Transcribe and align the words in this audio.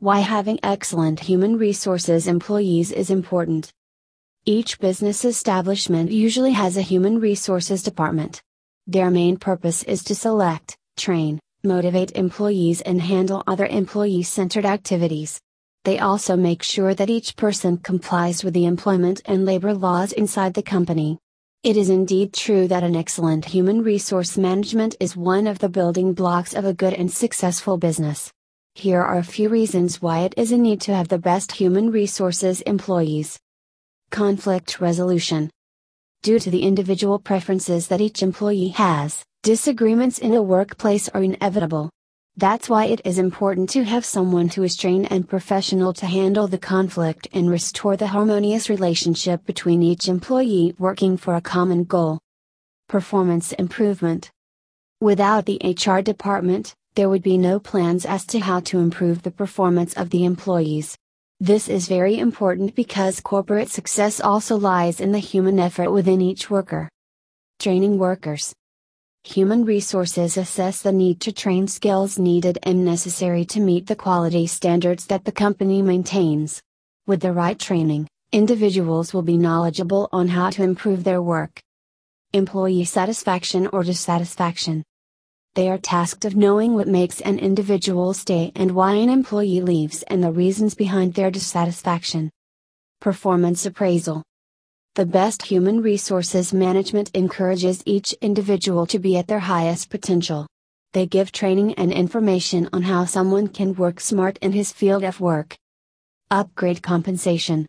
Why 0.00 0.20
having 0.20 0.60
excellent 0.62 1.18
human 1.18 1.58
resources 1.58 2.28
employees 2.28 2.92
is 2.92 3.10
important. 3.10 3.72
Each 4.44 4.78
business 4.78 5.24
establishment 5.24 6.12
usually 6.12 6.52
has 6.52 6.76
a 6.76 6.82
human 6.82 7.18
resources 7.18 7.82
department. 7.82 8.40
Their 8.86 9.10
main 9.10 9.38
purpose 9.38 9.82
is 9.82 10.04
to 10.04 10.14
select, 10.14 10.76
train, 10.96 11.40
motivate 11.64 12.12
employees 12.12 12.80
and 12.82 13.02
handle 13.02 13.42
other 13.48 13.66
employee 13.66 14.22
centered 14.22 14.64
activities. 14.64 15.40
They 15.82 15.98
also 15.98 16.36
make 16.36 16.62
sure 16.62 16.94
that 16.94 17.10
each 17.10 17.34
person 17.34 17.76
complies 17.78 18.44
with 18.44 18.54
the 18.54 18.66
employment 18.66 19.22
and 19.24 19.44
labor 19.44 19.74
laws 19.74 20.12
inside 20.12 20.54
the 20.54 20.62
company. 20.62 21.18
It 21.64 21.76
is 21.76 21.90
indeed 21.90 22.32
true 22.32 22.68
that 22.68 22.84
an 22.84 22.94
excellent 22.94 23.46
human 23.46 23.82
resource 23.82 24.38
management 24.38 24.94
is 25.00 25.16
one 25.16 25.48
of 25.48 25.58
the 25.58 25.68
building 25.68 26.12
blocks 26.12 26.54
of 26.54 26.64
a 26.64 26.72
good 26.72 26.94
and 26.94 27.10
successful 27.10 27.78
business. 27.78 28.32
Here 28.78 29.02
are 29.02 29.18
a 29.18 29.24
few 29.24 29.48
reasons 29.48 30.00
why 30.00 30.20
it 30.20 30.34
is 30.36 30.52
a 30.52 30.56
need 30.56 30.80
to 30.82 30.94
have 30.94 31.08
the 31.08 31.18
best 31.18 31.50
human 31.50 31.90
resources 31.90 32.60
employees. 32.60 33.36
Conflict 34.12 34.80
resolution. 34.80 35.50
Due 36.22 36.38
to 36.38 36.48
the 36.48 36.62
individual 36.62 37.18
preferences 37.18 37.88
that 37.88 38.00
each 38.00 38.22
employee 38.22 38.68
has, 38.68 39.24
disagreements 39.42 40.20
in 40.20 40.32
a 40.32 40.40
workplace 40.40 41.08
are 41.08 41.24
inevitable. 41.24 41.90
That's 42.36 42.68
why 42.68 42.84
it 42.84 43.00
is 43.04 43.18
important 43.18 43.68
to 43.70 43.82
have 43.82 44.04
someone 44.04 44.48
who 44.48 44.62
is 44.62 44.76
trained 44.76 45.10
and 45.10 45.28
professional 45.28 45.92
to 45.94 46.06
handle 46.06 46.46
the 46.46 46.56
conflict 46.56 47.26
and 47.32 47.50
restore 47.50 47.96
the 47.96 48.06
harmonious 48.06 48.70
relationship 48.70 49.44
between 49.44 49.82
each 49.82 50.06
employee 50.06 50.76
working 50.78 51.16
for 51.16 51.34
a 51.34 51.40
common 51.40 51.82
goal. 51.82 52.20
Performance 52.88 53.50
improvement. 53.54 54.30
Without 55.00 55.46
the 55.46 55.60
HR 55.64 56.00
department, 56.00 56.76
there 56.98 57.08
would 57.08 57.22
be 57.22 57.38
no 57.38 57.60
plans 57.60 58.04
as 58.04 58.26
to 58.26 58.40
how 58.40 58.58
to 58.58 58.80
improve 58.80 59.22
the 59.22 59.30
performance 59.30 59.94
of 59.94 60.10
the 60.10 60.24
employees. 60.24 60.98
This 61.38 61.68
is 61.68 61.86
very 61.86 62.18
important 62.18 62.74
because 62.74 63.20
corporate 63.20 63.68
success 63.68 64.20
also 64.20 64.56
lies 64.56 64.98
in 64.98 65.12
the 65.12 65.20
human 65.20 65.60
effort 65.60 65.92
within 65.92 66.20
each 66.20 66.50
worker. 66.50 66.88
Training 67.60 67.98
workers. 67.98 68.52
Human 69.22 69.64
resources 69.64 70.36
assess 70.36 70.82
the 70.82 70.90
need 70.90 71.20
to 71.20 71.30
train 71.30 71.68
skills 71.68 72.18
needed 72.18 72.58
and 72.64 72.84
necessary 72.84 73.44
to 73.44 73.60
meet 73.60 73.86
the 73.86 73.94
quality 73.94 74.48
standards 74.48 75.06
that 75.06 75.24
the 75.24 75.30
company 75.30 75.82
maintains. 75.82 76.60
With 77.06 77.20
the 77.20 77.32
right 77.32 77.60
training, 77.60 78.08
individuals 78.32 79.14
will 79.14 79.22
be 79.22 79.36
knowledgeable 79.36 80.08
on 80.10 80.26
how 80.26 80.50
to 80.50 80.64
improve 80.64 81.04
their 81.04 81.22
work. 81.22 81.60
Employee 82.32 82.84
satisfaction 82.86 83.68
or 83.68 83.84
dissatisfaction. 83.84 84.82
They 85.58 85.68
are 85.68 85.76
tasked 85.76 86.24
of 86.24 86.36
knowing 86.36 86.74
what 86.74 86.86
makes 86.86 87.20
an 87.22 87.40
individual 87.40 88.14
stay 88.14 88.52
and 88.54 88.70
why 88.70 88.94
an 88.94 89.08
employee 89.08 89.60
leaves 89.60 90.04
and 90.04 90.22
the 90.22 90.30
reasons 90.30 90.72
behind 90.76 91.14
their 91.14 91.32
dissatisfaction. 91.32 92.30
Performance 93.00 93.66
appraisal. 93.66 94.22
The 94.94 95.04
best 95.04 95.42
human 95.42 95.82
resources 95.82 96.52
management 96.54 97.10
encourages 97.12 97.82
each 97.86 98.12
individual 98.22 98.86
to 98.86 99.00
be 99.00 99.16
at 99.16 99.26
their 99.26 99.40
highest 99.40 99.90
potential. 99.90 100.46
They 100.92 101.06
give 101.06 101.32
training 101.32 101.74
and 101.74 101.90
information 101.90 102.68
on 102.72 102.82
how 102.82 103.04
someone 103.04 103.48
can 103.48 103.74
work 103.74 103.98
smart 103.98 104.38
in 104.40 104.52
his 104.52 104.70
field 104.70 105.02
of 105.02 105.20
work. 105.20 105.56
Upgrade 106.30 106.84
compensation. 106.84 107.66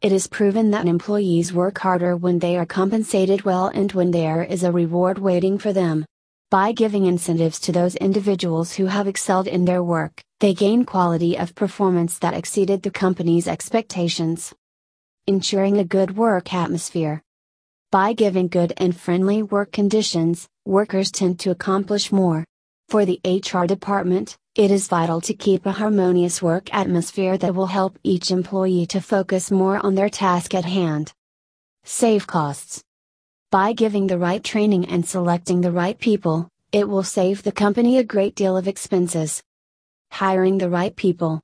It 0.00 0.12
is 0.12 0.26
proven 0.26 0.70
that 0.70 0.88
employees 0.88 1.52
work 1.52 1.76
harder 1.80 2.16
when 2.16 2.38
they 2.38 2.56
are 2.56 2.64
compensated 2.64 3.42
well 3.42 3.66
and 3.66 3.92
when 3.92 4.10
there 4.10 4.42
is 4.42 4.62
a 4.62 4.72
reward 4.72 5.18
waiting 5.18 5.58
for 5.58 5.74
them. 5.74 6.06
By 6.50 6.72
giving 6.72 7.06
incentives 7.06 7.60
to 7.60 7.72
those 7.72 7.94
individuals 7.94 8.74
who 8.74 8.86
have 8.86 9.06
excelled 9.06 9.46
in 9.46 9.66
their 9.66 9.84
work, 9.84 10.20
they 10.40 10.52
gain 10.52 10.84
quality 10.84 11.38
of 11.38 11.54
performance 11.54 12.18
that 12.18 12.34
exceeded 12.34 12.82
the 12.82 12.90
company's 12.90 13.46
expectations 13.46 14.52
ensuring 15.28 15.78
a 15.78 15.84
good 15.84 16.16
work 16.16 16.52
atmosphere. 16.52 17.22
By 17.92 18.14
giving 18.14 18.48
good 18.48 18.72
and 18.78 18.96
friendly 18.96 19.44
work 19.44 19.70
conditions, 19.70 20.48
workers 20.64 21.12
tend 21.12 21.38
to 21.40 21.52
accomplish 21.52 22.10
more. 22.10 22.44
For 22.88 23.04
the 23.04 23.20
HR 23.24 23.66
department, 23.66 24.36
it 24.56 24.72
is 24.72 24.88
vital 24.88 25.20
to 25.20 25.34
keep 25.34 25.66
a 25.66 25.72
harmonious 25.72 26.42
work 26.42 26.74
atmosphere 26.74 27.38
that 27.38 27.54
will 27.54 27.66
help 27.66 27.96
each 28.02 28.32
employee 28.32 28.86
to 28.86 29.00
focus 29.00 29.52
more 29.52 29.78
on 29.86 29.94
their 29.94 30.08
task 30.08 30.52
at 30.52 30.64
hand. 30.64 31.12
Save 31.84 32.26
costs. 32.26 32.82
By 33.50 33.72
giving 33.72 34.06
the 34.06 34.16
right 34.16 34.44
training 34.44 34.84
and 34.86 35.04
selecting 35.04 35.60
the 35.60 35.72
right 35.72 35.98
people, 35.98 36.46
it 36.70 36.88
will 36.88 37.02
save 37.02 37.42
the 37.42 37.50
company 37.50 37.98
a 37.98 38.04
great 38.04 38.36
deal 38.36 38.56
of 38.56 38.68
expenses. 38.68 39.42
Hiring 40.12 40.58
the 40.58 40.70
right 40.70 40.94
people. 40.94 41.40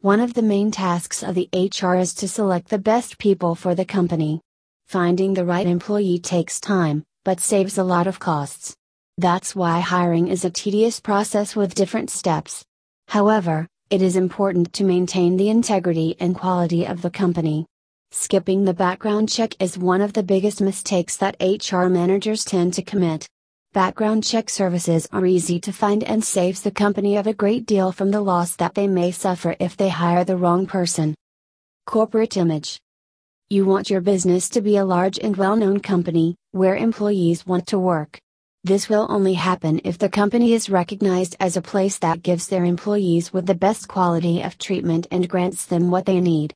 One 0.00 0.18
of 0.18 0.34
the 0.34 0.42
main 0.42 0.72
tasks 0.72 1.22
of 1.22 1.36
the 1.36 1.48
HR 1.54 1.94
is 1.94 2.12
to 2.14 2.26
select 2.26 2.70
the 2.70 2.78
best 2.80 3.18
people 3.18 3.54
for 3.54 3.76
the 3.76 3.84
company. 3.84 4.40
Finding 4.88 5.32
the 5.32 5.44
right 5.44 5.68
employee 5.68 6.18
takes 6.18 6.58
time, 6.58 7.04
but 7.24 7.38
saves 7.38 7.78
a 7.78 7.84
lot 7.84 8.08
of 8.08 8.18
costs. 8.18 8.74
That's 9.16 9.54
why 9.54 9.78
hiring 9.78 10.26
is 10.26 10.44
a 10.44 10.50
tedious 10.50 10.98
process 10.98 11.54
with 11.54 11.76
different 11.76 12.10
steps. 12.10 12.64
However, 13.06 13.68
it 13.90 14.02
is 14.02 14.16
important 14.16 14.72
to 14.72 14.82
maintain 14.82 15.36
the 15.36 15.50
integrity 15.50 16.16
and 16.18 16.34
quality 16.34 16.84
of 16.84 17.00
the 17.00 17.10
company. 17.10 17.66
Skipping 18.10 18.64
the 18.64 18.72
background 18.72 19.28
check 19.28 19.54
is 19.60 19.76
one 19.76 20.00
of 20.00 20.14
the 20.14 20.22
biggest 20.22 20.62
mistakes 20.62 21.18
that 21.18 21.36
HR 21.40 21.88
managers 21.88 22.42
tend 22.42 22.72
to 22.74 22.82
commit. 22.82 23.28
Background 23.74 24.24
check 24.24 24.48
services 24.48 25.06
are 25.12 25.26
easy 25.26 25.60
to 25.60 25.74
find 25.74 26.02
and 26.02 26.24
saves 26.24 26.62
the 26.62 26.70
company 26.70 27.18
of 27.18 27.26
a 27.26 27.34
great 27.34 27.66
deal 27.66 27.92
from 27.92 28.10
the 28.10 28.22
loss 28.22 28.56
that 28.56 28.74
they 28.74 28.86
may 28.86 29.10
suffer 29.10 29.54
if 29.60 29.76
they 29.76 29.90
hire 29.90 30.24
the 30.24 30.38
wrong 30.38 30.66
person. 30.66 31.14
Corporate 31.84 32.38
image. 32.38 32.80
You 33.50 33.66
want 33.66 33.90
your 33.90 34.00
business 34.00 34.48
to 34.50 34.62
be 34.62 34.78
a 34.78 34.86
large 34.86 35.18
and 35.18 35.36
well 35.36 35.56
known 35.56 35.78
company, 35.80 36.34
where 36.52 36.76
employees 36.76 37.46
want 37.46 37.66
to 37.68 37.78
work. 37.78 38.18
This 38.64 38.88
will 38.88 39.06
only 39.10 39.34
happen 39.34 39.82
if 39.84 39.98
the 39.98 40.08
company 40.08 40.54
is 40.54 40.70
recognized 40.70 41.36
as 41.40 41.58
a 41.58 41.62
place 41.62 41.98
that 41.98 42.22
gives 42.22 42.48
their 42.48 42.64
employees 42.64 43.34
with 43.34 43.44
the 43.44 43.54
best 43.54 43.86
quality 43.86 44.40
of 44.40 44.56
treatment 44.56 45.06
and 45.10 45.28
grants 45.28 45.66
them 45.66 45.90
what 45.90 46.06
they 46.06 46.20
need. 46.20 46.54